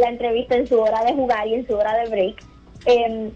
la 0.00 0.08
entrevista 0.08 0.56
en 0.56 0.66
su 0.66 0.78
hora 0.78 1.04
de 1.04 1.14
jugar 1.14 1.46
y 1.46 1.54
en 1.54 1.66
su 1.66 1.74
hora 1.74 1.94
de 1.96 2.08
break. 2.08 2.44
Em, 2.86 3.30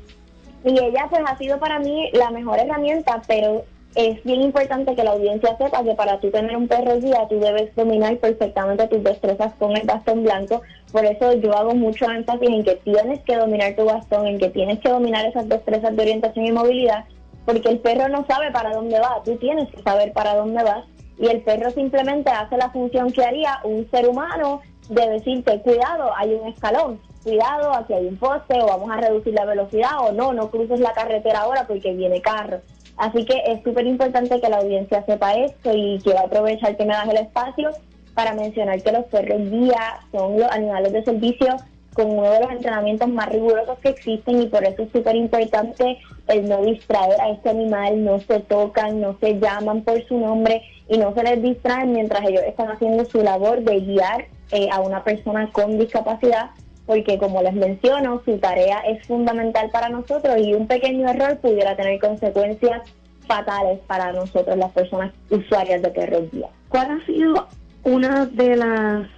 y 0.64 0.78
ella 0.83 1.07
pues 1.11 1.23
ha 1.26 1.37
sido 1.37 1.59
para 1.59 1.78
mí 1.78 2.11
la 2.14 2.31
mejor 2.31 2.59
herramienta, 2.59 3.21
pero 3.26 3.64
es 3.95 4.23
bien 4.25 4.43
importante 4.43 4.97
que 4.97 5.05
la 5.05 5.13
audiencia 5.13 5.57
sepa 5.57 5.85
que 5.85 5.95
para 5.95 6.19
tú 6.19 6.31
tener 6.31 6.57
un 6.57 6.67
perro 6.67 6.99
guía 6.99 7.27
tú 7.29 7.39
debes 7.39 7.75
dominar 7.77 8.17
perfectamente 8.19 8.89
tus 8.89 9.05
destrezas 9.05 9.55
con 9.55 9.77
el 9.77 9.87
bastón 9.87 10.25
blanco. 10.25 10.63
Por 10.91 11.05
eso 11.05 11.33
yo 11.35 11.57
hago 11.57 11.75
mucho 11.75 12.11
énfasis 12.11 12.49
en 12.49 12.65
que 12.65 12.75
tienes 12.77 13.21
que 13.21 13.37
dominar 13.37 13.77
tu 13.77 13.85
bastón, 13.85 14.27
en 14.27 14.39
que 14.39 14.51
tienes 14.51 14.81
que 14.81 14.89
dominar 14.89 15.25
esas 15.27 15.49
destrezas 15.49 15.95
de 15.95 16.03
orientación 16.03 16.47
y 16.47 16.53
movilidad, 16.53 17.05
porque 17.45 17.69
el 17.69 17.79
perro 17.79 18.09
no 18.09 18.27
sabe 18.27 18.51
para 18.51 18.73
dónde 18.73 18.99
va, 18.99 19.23
tú 19.25 19.37
tienes 19.37 19.71
que 19.71 19.83
saber 19.83 20.13
para 20.13 20.35
dónde 20.35 20.63
vas 20.65 20.85
y 21.17 21.29
el 21.29 21.43
perro 21.43 21.71
simplemente 21.71 22.31
hace 22.31 22.57
la 22.57 22.71
función 22.71 23.13
que 23.13 23.25
haría 23.25 23.61
un 23.63 23.89
ser 23.91 24.09
humano 24.09 24.61
de 24.89 25.09
decirte, 25.09 25.61
cuidado, 25.61 26.11
hay 26.17 26.35
un 26.35 26.49
escalón, 26.49 27.01
cuidado, 27.23 27.73
aquí 27.73 27.93
hay 27.93 28.07
un 28.07 28.17
poste 28.17 28.61
o 28.61 28.67
vamos 28.67 28.91
a 28.91 28.97
reducir 28.97 29.35
la 29.35 29.45
velocidad 29.45 30.01
o 30.01 30.13
no, 30.13 30.33
no 30.33 30.51
cruces 30.51 30.81
la 30.81 30.93
carretera 30.93 31.41
ahora 31.43 31.67
porque 31.67 31.93
viene 31.95 32.21
carro. 32.21 32.61
Así 32.97 33.25
que 33.25 33.43
es 33.47 33.63
súper 33.63 33.87
importante 33.87 34.41
que 34.41 34.49
la 34.49 34.59
audiencia 34.59 35.05
sepa 35.05 35.35
esto 35.35 35.73
y 35.75 35.99
quiero 36.03 36.21
aprovechar 36.21 36.77
que 36.77 36.85
me 36.85 36.95
das 36.95 37.09
el 37.09 37.17
espacio 37.19 37.71
para 38.15 38.35
mencionar 38.35 38.81
que 38.83 38.93
los 38.93 39.05
perros 39.07 39.51
guía 39.51 40.01
son 40.13 40.39
los 40.39 40.51
animales 40.51 40.93
de 40.93 41.05
servicio 41.05 41.57
con 41.95 42.11
uno 42.11 42.31
de 42.31 42.41
los 42.41 42.51
entrenamientos 42.51 43.09
más 43.09 43.29
rigurosos 43.29 43.79
que 43.79 43.91
existen 43.91 44.43
y 44.43 44.47
por 44.47 44.65
eso 44.65 44.83
es 44.83 44.93
súper 44.93 45.17
importante 45.17 45.99
el 46.29 46.49
no 46.49 46.63
distraer 46.63 47.21
a 47.21 47.31
este 47.31 47.51
animal, 47.51 48.05
no 48.05 48.21
se 48.21 48.41
tocan, 48.41 49.01
no 49.01 49.17
se 49.21 49.39
llaman 49.39 49.83
por 49.83 50.05
su 50.07 50.19
nombre 50.19 50.63
y 50.89 50.99
no 50.99 51.15
se 51.15 51.23
les 51.23 51.43
distraen 51.43 51.93
mientras 51.93 52.27
ellos 52.29 52.43
están 52.47 52.71
haciendo 52.71 53.05
su 53.05 53.23
labor 53.23 53.63
de 53.63 53.81
guiar 53.81 54.27
eh, 54.51 54.69
a 54.71 54.81
una 54.81 55.03
persona 55.05 55.51
con 55.53 55.79
discapacidad 55.79 56.51
porque 56.87 57.19
como 57.19 57.43
les 57.43 57.55
menciono, 57.55 58.21
su 58.25 58.38
tarea 58.38 58.81
es 58.81 59.07
fundamental 59.07 59.71
para 59.71 59.88
nosotros 59.88 60.37
y 60.38 60.55
un 60.55 60.67
pequeño 60.67 61.09
error 61.09 61.38
pudiera 61.38 61.76
tener 61.76 61.99
consecuencias 61.99 62.83
fatales 63.26 63.81
para 63.87 64.12
nosotros, 64.12 64.57
las 64.57 64.73
personas 64.73 65.12
usuarias 65.31 65.81
de 65.83 65.91
perros 65.91 66.31
guía. 66.31 66.49
¿Cuál 66.69 66.91
ha 66.91 67.07
sido 67.07 67.49
una 67.85 68.26
de 68.26 68.57
las 68.57 69.09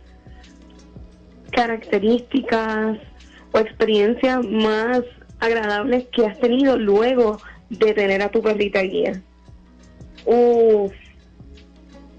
características 1.50 2.99
o 3.52 3.58
experiencias 3.58 4.44
más 4.44 5.00
agradables 5.40 6.06
que 6.08 6.26
has 6.26 6.38
tenido 6.38 6.76
luego 6.76 7.38
de 7.70 7.94
tener 7.94 8.23
a 8.23 8.30
tu 8.30 8.42
perrita 8.42 8.82
guía? 8.82 9.20
Uf, 10.25 10.92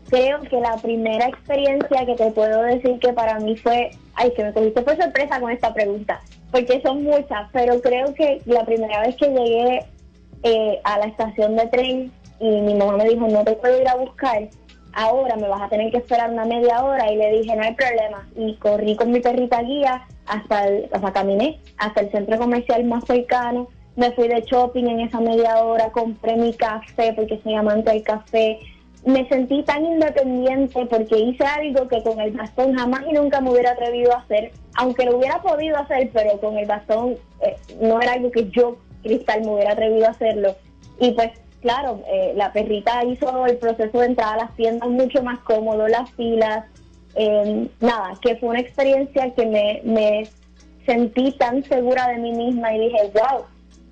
creo 0.10 0.42
que 0.42 0.60
la 0.60 0.78
primera 0.78 1.28
experiencia 1.28 2.06
que 2.06 2.16
te 2.16 2.32
puedo 2.32 2.64
decir 2.64 3.00
que 3.00 3.14
para 3.14 3.40
mí 3.40 3.56
fue, 3.58 3.92
ay, 4.18 4.34
que 4.36 4.44
me 4.44 4.54
cogiste 4.54 4.82
por 4.82 4.98
sorpresa 4.98 5.40
con 5.40 5.52
esta 5.52 5.74
pregunta, 5.74 6.20
porque 6.52 6.82
son 6.82 7.04
muchas, 7.04 7.50
pero 7.54 7.80
creo 7.82 8.14
que 8.14 8.42
la 8.46 8.66
primera 8.66 9.02
vez 9.02 9.16
que 9.16 9.28
llegué 9.28 9.86
eh, 10.44 10.80
a 10.84 11.00
la 11.00 11.06
estación 11.06 11.56
de 11.56 11.68
tren 11.68 12.12
y 12.40 12.62
mi 12.62 12.76
mamá 12.76 12.98
me 12.98 13.10
dijo, 13.10 13.28
no 13.28 13.44
te 13.44 13.54
puedo 13.54 13.80
ir 13.80 13.88
a 13.88 13.96
buscar, 13.96 14.50
ahora 14.94 15.36
me 15.36 15.48
vas 15.48 15.62
a 15.62 15.70
tener 15.70 15.92
que 15.92 15.98
esperar 15.98 16.32
una 16.32 16.46
media 16.46 16.84
hora 16.84 17.12
y 17.12 17.16
le 17.16 17.40
dije, 17.40 17.56
no 17.56 17.64
hay 17.64 17.74
problema. 17.74 18.28
Y 18.36 18.56
corrí 18.56 18.96
con 18.96 19.12
mi 19.12 19.20
perrita 19.20 19.62
guía 19.62 20.06
hasta 20.26 20.68
el, 20.68 20.90
o 20.92 21.00
sea, 21.00 21.14
caminé 21.14 21.60
hasta 21.78 22.02
el 22.02 22.12
centro 22.12 22.38
comercial 22.38 22.84
más 22.84 23.06
cercano, 23.06 23.68
me 23.96 24.12
fui 24.12 24.28
de 24.28 24.42
shopping 24.42 24.86
en 24.86 25.00
esa 25.02 25.20
media 25.20 25.64
hora, 25.64 25.92
compré 25.92 26.36
mi 26.36 26.54
café 26.54 27.14
porque 27.14 27.40
soy 27.44 27.56
amante 27.56 27.92
del 27.92 28.04
café, 28.04 28.60
me 29.08 29.28
sentí 29.30 29.64
tan 29.64 29.86
independiente 29.86 30.86
porque 30.86 31.18
hice 31.18 31.44
algo 31.46 31.88
que 31.88 32.04
con 32.04 32.20
el 32.20 32.32
bastón 32.32 32.76
jamás 32.76 33.04
y 33.10 33.14
nunca 33.14 33.40
me 33.40 33.52
hubiera 33.52 33.72
atrevido 33.72 34.14
a 34.14 34.20
hacer, 34.20 34.52
aunque 34.76 35.06
lo 35.06 35.18
hubiera 35.18 35.42
podido 35.42 35.78
hacer, 35.78 36.10
pero 36.14 36.38
con 36.40 36.58
el 36.58 36.66
bastón 36.66 37.16
eh, 37.42 37.56
no 37.80 38.02
era 38.02 38.14
algo 38.14 38.30
que 38.32 38.50
yo, 38.50 38.78
Cristal, 39.04 39.42
me 39.42 39.54
hubiera 39.54 39.72
atrevido 39.72 40.06
a 40.08 40.10
hacerlo. 40.10 40.56
Y 41.00 41.12
pues 41.12 41.32
claro, 41.62 42.02
eh, 42.12 42.34
la 42.36 42.52
perrita 42.52 43.06
hizo 43.06 43.46
el 43.46 43.58
proceso 43.58 43.98
de 44.00 44.08
entrada 44.08 44.34
a 44.34 44.38
las 44.38 44.56
tiendas 44.58 44.90
mucho 44.90 45.24
más 45.24 45.40
cómodo, 45.40 45.88
las 45.88 46.12
filas, 46.12 46.66
eh, 47.16 47.68
nada, 47.80 48.12
que 48.22 48.36
fue 48.36 48.50
una 48.50 48.60
experiencia 48.60 49.34
que 49.34 49.46
me, 49.46 49.82
me 49.86 50.28
sentí 50.86 51.32
tan 51.32 51.64
segura 51.64 52.10
de 52.10 52.18
mí 52.18 52.34
misma 52.34 52.76
y 52.76 52.90
dije, 52.90 53.12
wow, 53.14 53.46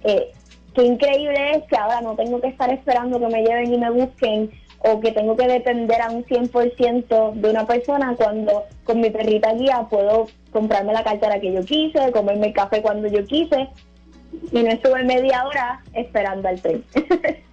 eh, 0.03 0.31
qué 0.74 0.84
increíble 0.84 1.51
es 1.55 1.63
que 1.63 1.77
ahora 1.77 2.01
no 2.01 2.15
tengo 2.15 2.41
que 2.41 2.48
estar 2.48 2.69
esperando 2.69 3.17
que 3.17 3.27
me 3.27 3.43
lleven 3.43 3.74
y 3.74 3.77
me 3.77 3.91
busquen 3.91 4.51
o 4.79 5.00
que 5.00 5.12
tengo 5.12 5.36
que 5.36 5.48
depender 5.48 6.01
a 6.01 6.12
un 6.12 6.24
100% 6.25 7.34
de 7.34 7.50
una 7.50 7.65
persona 7.65 8.15
cuando 8.15 8.63
con 8.84 9.01
mi 9.01 9.10
perrita 9.10 9.53
guía 9.53 9.88
puedo 9.89 10.27
comprarme 10.51 10.94
la 10.94 11.03
cartera 11.03 11.39
que 11.39 11.53
yo 11.53 11.62
quise, 11.62 12.12
comerme 12.12 12.48
el 12.48 12.53
café 12.53 12.82
cuando 12.82 13.08
yo 13.08 13.25
quise 13.25 13.70
y 14.51 14.63
no 14.63 14.70
estuve 14.70 15.03
media 15.03 15.46
hora 15.46 15.82
esperando 15.94 16.48
al 16.48 16.62
tren. 16.62 16.84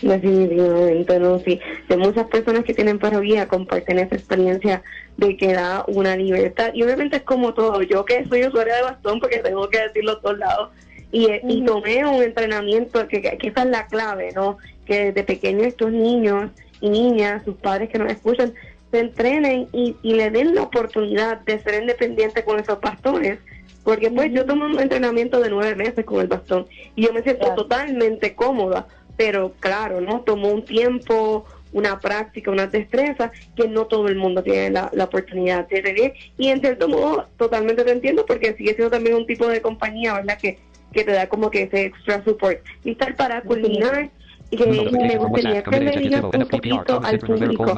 Definitivamente, 0.00 1.18
no, 1.18 1.38
sí. 1.40 1.60
De 1.88 1.96
muchas 1.96 2.26
personas 2.28 2.64
que 2.64 2.74
tienen 2.74 2.98
perro 2.98 3.20
guía 3.20 3.48
comparten 3.48 3.98
esa 3.98 4.14
experiencia 4.14 4.82
de 5.16 5.36
que 5.36 5.52
da 5.52 5.84
una 5.88 6.16
libertad. 6.16 6.70
Y 6.72 6.84
obviamente 6.84 7.16
es 7.16 7.22
como 7.22 7.52
todo. 7.52 7.82
Yo 7.82 8.04
que 8.04 8.24
soy 8.26 8.46
usuaria 8.46 8.76
de 8.76 8.82
bastón, 8.82 9.18
porque 9.18 9.38
tengo 9.38 9.68
que 9.68 9.80
decirlo 9.80 10.12
a 10.12 10.20
todos 10.20 10.38
lados, 10.38 10.70
y, 11.10 11.28
y 11.48 11.64
tomé 11.64 12.06
un 12.06 12.22
entrenamiento, 12.22 13.08
que, 13.08 13.22
que 13.22 13.48
esa 13.48 13.62
es 13.62 13.70
la 13.70 13.86
clave, 13.86 14.30
¿no? 14.34 14.58
Que 14.86 15.06
desde 15.06 15.24
pequeños 15.24 15.66
estos 15.66 15.90
niños 15.90 16.50
y 16.80 16.88
niñas, 16.88 17.44
sus 17.44 17.56
padres 17.56 17.88
que 17.88 17.98
nos 17.98 18.10
escuchan, 18.10 18.54
se 18.90 19.00
entrenen 19.00 19.68
y, 19.72 19.96
y 20.02 20.14
le 20.14 20.30
den 20.30 20.54
la 20.54 20.62
oportunidad 20.62 21.40
de 21.40 21.60
ser 21.60 21.82
independientes 21.82 22.44
con 22.44 22.58
esos 22.58 22.80
bastones. 22.80 23.38
Porque 23.84 24.10
pues 24.10 24.30
yo 24.32 24.44
tomo 24.44 24.66
un 24.66 24.78
entrenamiento 24.78 25.40
de 25.40 25.48
nueve 25.48 25.74
meses 25.74 26.04
con 26.04 26.20
el 26.20 26.26
bastón 26.26 26.66
y 26.94 27.06
yo 27.06 27.12
me 27.12 27.22
siento 27.22 27.54
totalmente 27.54 28.34
cómoda, 28.34 28.86
pero 29.16 29.54
claro, 29.60 30.00
¿no? 30.02 30.20
Tomó 30.20 30.48
un 30.48 30.62
tiempo, 30.64 31.46
una 31.72 31.98
práctica, 31.98 32.50
una 32.50 32.66
destreza 32.66 33.32
que 33.56 33.66
no 33.66 33.86
todo 33.86 34.08
el 34.08 34.16
mundo 34.16 34.42
tiene 34.42 34.70
la, 34.70 34.90
la 34.92 35.04
oportunidad 35.04 35.66
de 35.68 35.80
tener. 35.80 36.12
Y 36.36 36.48
en 36.48 36.60
cierto 36.60 36.86
modo, 36.88 37.28
totalmente 37.38 37.82
te 37.82 37.92
entiendo 37.92 38.26
porque 38.26 38.54
sigue 38.54 38.74
siendo 38.74 38.90
también 38.90 39.16
un 39.16 39.26
tipo 39.26 39.46
de 39.46 39.62
compañía, 39.62 40.14
¿verdad? 40.14 40.38
Que, 40.38 40.58
que 40.92 41.04
te 41.04 41.12
da 41.12 41.26
como 41.26 41.50
que 41.50 41.62
ese 41.62 41.86
extra 41.86 42.22
support. 42.24 42.58
Y 42.84 42.90
estar 42.90 43.16
para 43.16 43.40
culminar 43.40 44.10
que 44.50 44.66
me 44.66 45.16
gustaría 45.18 45.62
que 45.62 45.80
le 45.80 45.90
digas 45.98 46.24
un 46.24 46.46
poquito 46.46 47.00
al 47.02 47.18
público 47.18 47.74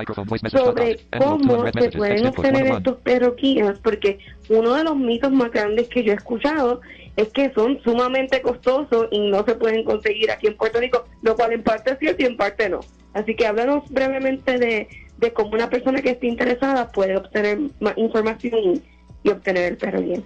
sobre 0.50 0.98
cómo 1.18 1.64
se 1.72 1.90
pueden 1.90 2.26
obtener 2.26 2.66
estos 2.66 2.96
perroquías, 2.98 3.78
porque 3.80 4.18
uno 4.48 4.74
de 4.74 4.84
los 4.84 4.96
mitos 4.96 5.32
más 5.32 5.50
grandes 5.50 5.88
que 5.88 6.04
yo 6.04 6.12
he 6.12 6.16
escuchado 6.16 6.80
es 7.16 7.28
que 7.30 7.52
son 7.52 7.80
sumamente 7.82 8.40
costosos 8.40 9.08
y 9.10 9.30
no 9.30 9.44
se 9.44 9.54
pueden 9.54 9.84
conseguir 9.84 10.30
aquí 10.30 10.46
en 10.46 10.56
Puerto 10.56 10.80
Rico, 10.80 11.04
lo 11.22 11.34
cual 11.34 11.52
en 11.52 11.62
parte 11.62 11.92
es 11.92 11.98
cierto 11.98 12.22
y 12.22 12.26
en 12.26 12.36
parte 12.36 12.68
no. 12.68 12.80
Así 13.14 13.34
que 13.34 13.46
háblanos 13.46 13.90
brevemente 13.90 14.58
de, 14.58 14.88
de 15.18 15.32
cómo 15.32 15.50
una 15.50 15.68
persona 15.68 16.00
que 16.00 16.10
esté 16.10 16.28
interesada 16.28 16.88
puede 16.92 17.16
obtener 17.16 17.58
más 17.80 17.98
información 17.98 18.60
y, 18.60 18.82
y 19.24 19.30
obtener 19.30 19.72
el 19.72 19.76
perro 19.76 20.00
bien. 20.00 20.24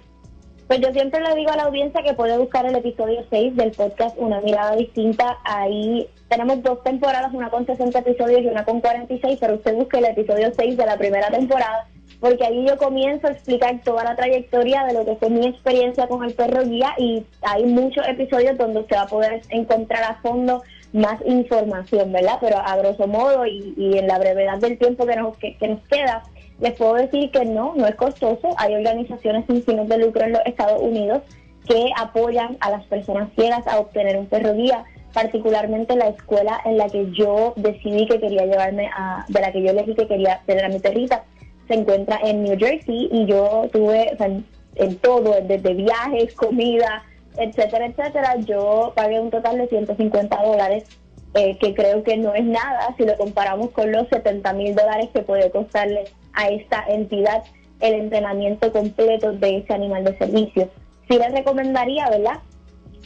Pues 0.67 0.79
yo 0.79 0.91
siempre 0.93 1.21
le 1.21 1.35
digo 1.35 1.51
a 1.51 1.57
la 1.57 1.63
audiencia 1.63 2.01
que 2.01 2.15
puede 2.15 2.39
buscar 2.39 2.65
el 2.65 2.75
episodio 2.75 3.23
6 3.29 3.55
del 3.55 3.71
podcast 3.71 4.17
Una 4.17 4.41
Mirada 4.41 4.75
Distinta. 4.75 5.37
Ahí 5.43 6.09
tenemos 6.27 6.63
dos 6.63 6.81
temporadas, 6.81 7.31
una 7.33 7.51
con 7.51 7.67
60 7.67 7.99
episodios 7.99 8.41
y 8.41 8.47
una 8.47 8.65
con 8.65 8.81
46, 8.81 9.37
pero 9.39 9.55
usted 9.55 9.75
busque 9.75 9.99
el 9.99 10.05
episodio 10.05 10.51
6 10.57 10.75
de 10.75 10.85
la 10.87 10.97
primera 10.97 11.29
temporada, 11.29 11.87
porque 12.19 12.45
ahí 12.45 12.65
yo 12.67 12.77
comienzo 12.77 13.27
a 13.27 13.31
explicar 13.31 13.79
toda 13.83 14.05
la 14.05 14.15
trayectoria 14.15 14.85
de 14.85 14.93
lo 14.93 15.05
que 15.05 15.15
fue 15.17 15.29
mi 15.29 15.45
experiencia 15.45 16.07
con 16.07 16.23
el 16.23 16.33
perro 16.33 16.63
guía 16.63 16.95
y 16.97 17.23
hay 17.43 17.65
muchos 17.65 18.07
episodios 18.07 18.57
donde 18.57 18.79
usted 18.79 18.95
va 18.95 19.03
a 19.03 19.07
poder 19.07 19.41
encontrar 19.49 20.03
a 20.03 20.15
fondo 20.15 20.63
más 20.93 21.19
información, 21.27 22.11
¿verdad? 22.11 22.39
Pero 22.41 22.57
a 22.57 22.75
grosso 22.77 23.05
modo 23.05 23.45
y, 23.45 23.75
y 23.77 23.99
en 23.99 24.07
la 24.07 24.17
brevedad 24.17 24.57
del 24.57 24.79
tiempo 24.79 25.05
que 25.05 25.15
nos, 25.15 25.37
que, 25.37 25.57
que 25.57 25.67
nos 25.67 25.81
queda, 25.87 26.23
les 26.59 26.73
puedo 26.73 26.95
decir 26.95 27.31
que 27.31 27.45
no, 27.45 27.73
no 27.75 27.85
es 27.85 27.95
costoso. 27.95 28.55
Hay 28.57 28.75
organizaciones 28.75 29.45
sin 29.47 29.63
fines 29.63 29.89
de 29.89 29.97
lucro 29.97 30.23
en 30.23 30.33
los 30.33 30.41
Estados 30.45 30.81
Unidos 30.81 31.21
que 31.67 31.89
apoyan 31.97 32.57
a 32.59 32.71
las 32.71 32.85
personas 32.85 33.29
ciegas 33.35 33.65
a 33.67 33.79
obtener 33.79 34.17
un 34.17 34.27
perro 34.27 34.53
guía, 34.53 34.83
particularmente 35.13 35.95
la 35.95 36.09
escuela 36.09 36.61
en 36.65 36.77
la 36.77 36.87
que 36.89 37.11
yo 37.11 37.53
decidí 37.55 38.05
que 38.05 38.19
quería 38.19 38.45
llevarme 38.45 38.89
a, 38.95 39.25
de 39.27 39.41
la 39.41 39.51
que 39.51 39.63
yo 39.63 39.71
elegí 39.71 39.95
que 39.95 40.07
quería 40.07 40.41
tener 40.45 40.65
a 40.65 40.69
mi 40.69 40.79
perrita, 40.79 41.23
se 41.67 41.73
encuentra 41.73 42.19
en 42.23 42.43
New 42.43 42.57
Jersey 42.57 43.09
y 43.11 43.25
yo 43.25 43.67
tuve 43.71 44.15
en 44.75 44.97
todo, 44.97 45.35
desde 45.41 45.73
viajes, 45.73 46.35
comida, 46.35 47.03
etcétera, 47.37 47.87
etcétera, 47.87 48.35
yo 48.41 48.93
pagué 48.95 49.19
un 49.19 49.31
total 49.31 49.57
de 49.57 49.67
150 49.67 50.43
dólares 50.43 50.83
eh, 51.33 51.57
que 51.57 51.73
creo 51.73 52.03
que 52.03 52.15
no 52.17 52.33
es 52.33 52.45
nada 52.45 52.93
si 52.95 53.05
lo 53.05 53.17
comparamos 53.17 53.71
con 53.71 53.91
los 53.91 54.07
70 54.09 54.53
mil 54.53 54.75
dólares 54.75 55.09
que 55.13 55.21
puede 55.21 55.49
costarle 55.51 56.05
a 56.35 56.49
esta 56.49 56.83
entidad 56.87 57.43
el 57.79 57.93
entrenamiento 57.93 58.71
completo 58.71 59.33
de 59.33 59.57
ese 59.57 59.73
animal 59.73 60.03
de 60.03 60.17
servicio. 60.17 60.69
Sí 61.09 61.17
les 61.17 61.31
recomendaría, 61.31 62.09
¿verdad? 62.09 62.39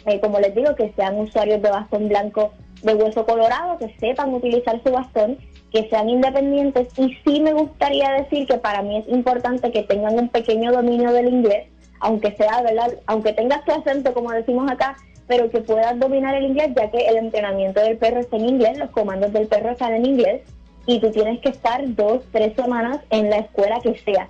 Eh, 0.06 0.20
como 0.20 0.40
les 0.40 0.56
digo, 0.56 0.76
que 0.76 0.94
sean 0.96 1.20
usuarios 1.20 1.62
de 1.62 1.70
bastón 1.70 2.08
blanco 2.08 2.52
de 2.84 2.96
hueso 2.96 3.26
colorado, 3.26 3.78
que 3.78 3.94
sepan 4.00 4.34
utilizar 4.34 4.82
su 4.84 4.92
bastón, 4.92 5.38
que 5.72 5.90
sean 5.90 6.10
independientes 6.10 6.88
y 6.98 7.16
sí 7.26 7.42
me 7.42 7.54
gustaría 7.54 8.12
decir 8.12 8.48
que 8.48 8.58
para 8.58 8.82
mí 8.82 8.98
es 8.98 9.08
importante 9.10 9.72
que 9.72 9.84
tengan 9.84 10.18
un 10.18 10.30
pequeño 10.30 10.72
dominio 10.72 11.12
del 11.12 11.28
inglés, 11.28 11.68
aunque 12.00 12.32
sea, 12.36 12.62
¿verdad? 12.62 12.94
Aunque 13.06 13.34
tengas 13.34 13.64
tu 13.66 13.74
acento, 13.74 14.14
como 14.14 14.32
decimos 14.32 14.72
acá, 14.72 14.96
pero 15.28 15.50
que 15.52 15.60
puedas 15.60 16.00
dominar 16.00 16.36
el 16.36 16.46
inglés, 16.46 16.70
ya 16.76 16.90
que 16.90 17.06
el 17.08 17.18
entrenamiento 17.18 17.82
del 17.82 17.98
perro 17.98 18.22
está 18.22 18.38
en 18.38 18.50
inglés, 18.50 18.78
los 18.78 18.90
comandos 18.92 19.34
del 19.34 19.48
perro 19.48 19.72
están 19.72 19.94
en 19.94 20.06
inglés 20.06 20.42
y 20.90 21.00
tú 21.00 21.12
tienes 21.12 21.40
que 21.42 21.50
estar 21.50 21.84
dos, 21.94 22.24
tres 22.32 22.56
semanas 22.56 23.00
en 23.12 23.30
la 23.30 23.38
escuela 23.38 23.80
que 23.80 23.96
sea, 24.00 24.28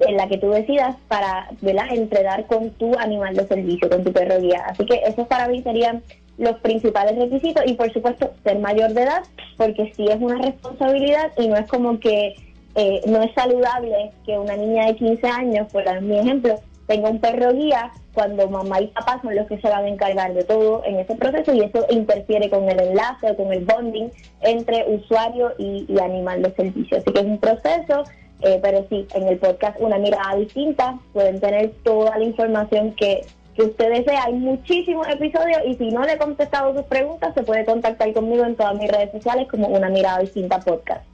en 0.00 0.16
la 0.16 0.26
que 0.26 0.38
tú 0.38 0.48
decidas 0.48 0.96
para 1.06 1.50
¿verdad? 1.60 1.84
entrenar 1.90 2.46
con 2.46 2.70
tu 2.70 2.98
animal 2.98 3.36
de 3.36 3.46
servicio, 3.46 3.90
con 3.90 4.04
tu 4.04 4.12
perro 4.12 4.40
guía. 4.40 4.64
Así 4.66 4.86
que 4.86 5.02
esos 5.06 5.26
para 5.26 5.48
mí 5.48 5.62
serían 5.62 6.02
los 6.38 6.58
principales 6.60 7.18
requisitos 7.18 7.62
y 7.66 7.74
por 7.74 7.92
supuesto 7.92 8.32
ser 8.42 8.58
mayor 8.58 8.94
de 8.94 9.02
edad, 9.02 9.22
porque 9.58 9.92
sí 9.94 10.06
es 10.08 10.16
una 10.16 10.38
responsabilidad 10.38 11.30
y 11.36 11.48
no 11.48 11.56
es 11.56 11.68
como 11.68 12.00
que 12.00 12.36
eh, 12.74 13.02
no 13.06 13.22
es 13.22 13.34
saludable 13.34 14.12
que 14.24 14.38
una 14.38 14.56
niña 14.56 14.86
de 14.86 14.96
15 14.96 15.26
años, 15.26 15.70
por 15.70 15.84
dar 15.84 16.00
mi 16.00 16.18
ejemplo, 16.18 16.58
tenga 16.88 17.10
un 17.10 17.20
perro 17.20 17.52
guía 17.52 17.92
cuando 18.14 18.48
mamá 18.48 18.80
y 18.80 18.88
papá 18.88 19.20
son 19.22 19.36
los 19.36 19.46
que 19.46 19.60
se 19.60 19.68
van 19.68 19.84
a 19.84 19.88
encargar 19.88 20.34
de 20.34 20.42
todo 20.42 20.82
en 20.84 20.98
ese 20.98 21.14
proceso 21.14 21.54
y 21.54 21.60
eso 21.60 21.86
interfiere 21.90 22.50
con 22.50 22.68
el 22.68 22.80
enlace 22.80 23.30
o 23.30 23.36
con 23.36 23.52
el 23.52 23.64
bonding 23.64 24.08
entre 24.40 24.84
usuario 24.88 25.52
y, 25.58 25.86
y 25.86 26.00
animal 26.00 26.42
de 26.42 26.50
servicio. 26.54 26.96
Así 26.96 27.12
que 27.12 27.20
es 27.20 27.26
un 27.26 27.38
proceso, 27.38 28.02
eh, 28.40 28.58
pero 28.62 28.84
sí, 28.88 29.06
en 29.14 29.28
el 29.28 29.38
podcast 29.38 29.78
Una 29.80 29.98
Mirada 29.98 30.34
Distinta 30.36 30.98
pueden 31.12 31.38
tener 31.40 31.70
toda 31.84 32.18
la 32.18 32.24
información 32.24 32.92
que, 32.94 33.24
que 33.54 33.62
usted 33.62 33.90
desea. 33.90 34.24
Hay 34.24 34.34
muchísimos 34.34 35.06
episodios 35.08 35.60
y 35.66 35.74
si 35.74 35.90
no 35.90 36.02
le 36.04 36.14
he 36.14 36.18
contestado 36.18 36.74
sus 36.74 36.86
preguntas, 36.86 37.34
se 37.34 37.42
puede 37.42 37.66
contactar 37.66 38.12
conmigo 38.14 38.44
en 38.44 38.56
todas 38.56 38.74
mis 38.76 38.90
redes 38.90 39.12
sociales 39.12 39.46
como 39.50 39.68
Una 39.68 39.90
Mirada 39.90 40.20
Distinta 40.20 40.58
Podcast. 40.58 41.04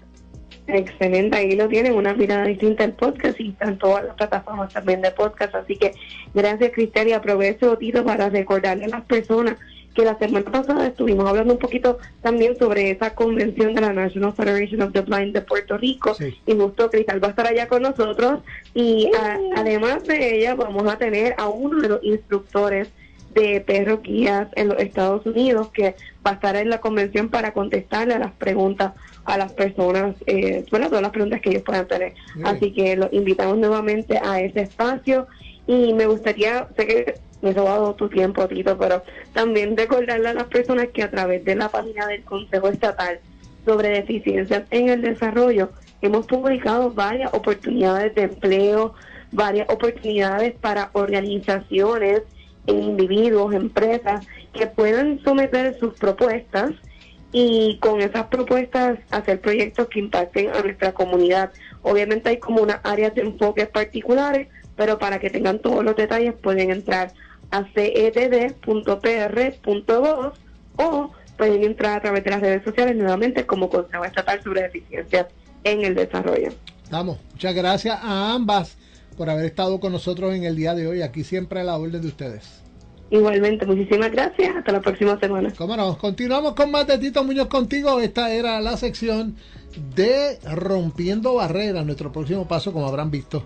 Excelente, 0.66 1.36
ahí 1.36 1.56
lo 1.56 1.68
tienen, 1.68 1.94
una 1.94 2.14
mirada 2.14 2.44
distinta 2.44 2.84
al 2.84 2.92
podcast 2.92 3.38
y 3.38 3.50
están 3.50 3.76
todas 3.78 4.04
las 4.04 4.14
plataformas 4.16 4.72
también 4.72 5.02
de 5.02 5.10
podcast. 5.10 5.54
Así 5.54 5.76
que 5.76 5.92
gracias, 6.32 6.72
Cristel, 6.72 7.08
y 7.08 7.12
aprovecho, 7.12 7.76
Tito, 7.76 8.02
para 8.04 8.30
recordarle 8.30 8.86
a 8.86 8.88
las 8.88 9.02
personas 9.04 9.56
que 9.94 10.04
la 10.04 10.18
semana 10.18 10.50
pasada 10.50 10.86
estuvimos 10.88 11.28
hablando 11.28 11.52
un 11.52 11.58
poquito 11.60 11.98
también 12.22 12.56
sobre 12.58 12.90
esa 12.90 13.14
convención 13.14 13.74
de 13.74 13.80
la 13.82 13.92
National 13.92 14.32
Federation 14.32 14.82
of 14.82 14.92
the 14.92 15.02
Blind 15.02 15.32
de 15.34 15.42
Puerto 15.42 15.76
Rico 15.78 16.14
Sí. 16.14 16.34
y 16.46 16.54
justo 16.56 16.90
Cristal 16.90 17.22
va 17.22 17.28
a 17.28 17.30
estar 17.30 17.46
allá 17.46 17.68
con 17.68 17.82
nosotros 17.82 18.40
y 18.74 19.08
a- 19.16 19.38
además 19.56 20.04
de 20.04 20.38
ella 20.38 20.56
vamos 20.56 20.90
a 20.92 20.98
tener 20.98 21.34
a 21.38 21.46
uno 21.48 21.80
de 21.80 21.88
los 21.90 22.02
instructores 22.02 22.88
de 23.34 23.60
perros 23.60 24.02
guías 24.02 24.48
en 24.56 24.68
los 24.68 24.78
Estados 24.78 25.26
Unidos 25.26 25.70
que 25.72 25.96
va 26.26 26.32
a 26.32 26.34
estar 26.34 26.56
en 26.56 26.70
la 26.70 26.80
convención 26.80 27.28
para 27.28 27.52
contestarle 27.52 28.14
a 28.14 28.18
las 28.18 28.32
preguntas 28.32 28.92
a 29.24 29.38
las 29.38 29.52
personas, 29.52 30.16
eh, 30.26 30.64
bueno, 30.70 30.88
todas 30.88 31.02
las 31.02 31.10
preguntas 31.10 31.40
que 31.40 31.50
ellos 31.50 31.62
puedan 31.62 31.88
tener. 31.88 32.14
Así 32.44 32.72
que 32.72 32.96
los 32.96 33.12
invitamos 33.12 33.56
nuevamente 33.58 34.20
a 34.22 34.40
ese 34.40 34.62
espacio 34.62 35.26
y 35.66 35.94
me 35.94 36.06
gustaría, 36.06 36.68
sé 36.76 36.86
que 36.86 37.14
me 37.40 37.50
he 37.50 37.52
robado 37.54 37.94
tu 37.94 38.08
tiempo, 38.08 38.46
Tito, 38.46 38.76
pero 38.78 39.02
también 39.32 39.76
recordarle 39.76 40.28
a 40.28 40.34
las 40.34 40.44
personas 40.44 40.88
que 40.92 41.02
a 41.02 41.10
través 41.10 41.44
de 41.44 41.56
la 41.56 41.68
página 41.68 42.06
del 42.06 42.22
Consejo 42.22 42.68
Estatal 42.68 43.18
sobre 43.64 43.88
Deficiencias 43.88 44.64
en 44.70 44.90
el 44.90 45.02
Desarrollo 45.02 45.70
hemos 46.02 46.26
publicado 46.26 46.90
varias 46.90 47.32
oportunidades 47.32 48.14
de 48.14 48.22
empleo, 48.24 48.94
varias 49.32 49.68
oportunidades 49.70 50.54
para 50.60 50.90
organizaciones 50.92 52.22
individuos, 52.66 53.54
empresas 53.54 54.26
que 54.52 54.66
puedan 54.66 55.20
someter 55.22 55.78
sus 55.78 55.94
propuestas 55.94 56.72
y 57.32 57.78
con 57.78 58.00
esas 58.00 58.26
propuestas 58.28 58.98
hacer 59.10 59.40
proyectos 59.40 59.88
que 59.88 59.98
impacten 59.98 60.50
a 60.50 60.62
nuestra 60.62 60.92
comunidad. 60.92 61.50
Obviamente 61.82 62.28
hay 62.30 62.38
como 62.38 62.62
unas 62.62 62.80
áreas 62.84 63.14
de 63.14 63.22
enfoques 63.22 63.68
particulares, 63.68 64.48
pero 64.76 64.98
para 64.98 65.18
que 65.18 65.30
tengan 65.30 65.58
todos 65.58 65.84
los 65.84 65.96
detalles 65.96 66.34
pueden 66.34 66.70
entrar 66.70 67.12
a 67.50 67.64
cetd.pr.gov 67.74 68.72
o 70.76 71.10
pueden 71.36 71.64
entrar 71.64 71.98
a 71.98 72.00
través 72.02 72.24
de 72.24 72.30
las 72.30 72.40
redes 72.40 72.62
sociales 72.64 72.96
nuevamente 72.96 73.44
como 73.44 73.68
Consejo 73.68 74.04
Estatal 74.04 74.42
sobre 74.42 74.62
Deficiencias 74.62 75.26
en 75.64 75.84
el 75.84 75.94
Desarrollo. 75.94 76.50
Vamos, 76.90 77.18
muchas 77.32 77.54
gracias 77.54 77.98
a 78.00 78.34
ambas 78.34 78.76
por 79.16 79.30
haber 79.30 79.46
estado 79.46 79.80
con 79.80 79.92
nosotros 79.92 80.34
en 80.34 80.44
el 80.44 80.56
día 80.56 80.74
de 80.74 80.86
hoy. 80.86 81.02
Aquí 81.02 81.24
siempre 81.24 81.60
a 81.60 81.64
la 81.64 81.76
orden 81.76 82.02
de 82.02 82.08
ustedes. 82.08 82.64
Igualmente, 83.10 83.66
muchísimas 83.66 84.10
gracias. 84.10 84.56
Hasta 84.56 84.72
la 84.72 84.80
próxima 84.80 85.18
semana. 85.20 85.52
Cómo 85.56 85.76
no, 85.76 85.96
continuamos 85.98 86.54
con 86.54 86.70
más 86.70 86.86
de 86.86 86.98
Tito 86.98 87.22
Muñoz 87.22 87.48
contigo. 87.48 88.00
Esta 88.00 88.32
era 88.32 88.60
la 88.60 88.76
sección 88.76 89.36
de 89.94 90.38
Rompiendo 90.42 91.34
Barreras. 91.34 91.84
Nuestro 91.84 92.10
próximo 92.10 92.48
paso, 92.48 92.72
como 92.72 92.86
habrán 92.86 93.10
visto, 93.10 93.44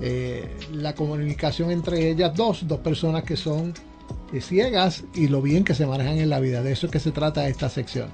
eh, 0.00 0.50
la 0.72 0.94
comunicación 0.94 1.70
entre 1.70 2.10
ellas 2.10 2.34
dos, 2.34 2.66
dos 2.66 2.80
personas 2.80 3.22
que 3.22 3.36
son 3.36 3.72
eh, 4.32 4.40
ciegas 4.40 5.04
y 5.14 5.28
lo 5.28 5.40
bien 5.40 5.64
que 5.64 5.74
se 5.74 5.86
manejan 5.86 6.18
en 6.18 6.28
la 6.28 6.40
vida. 6.40 6.62
De 6.62 6.72
eso 6.72 6.86
es 6.86 6.92
que 6.92 7.00
se 7.00 7.12
trata 7.12 7.48
esta 7.48 7.68
sección. 7.68 8.08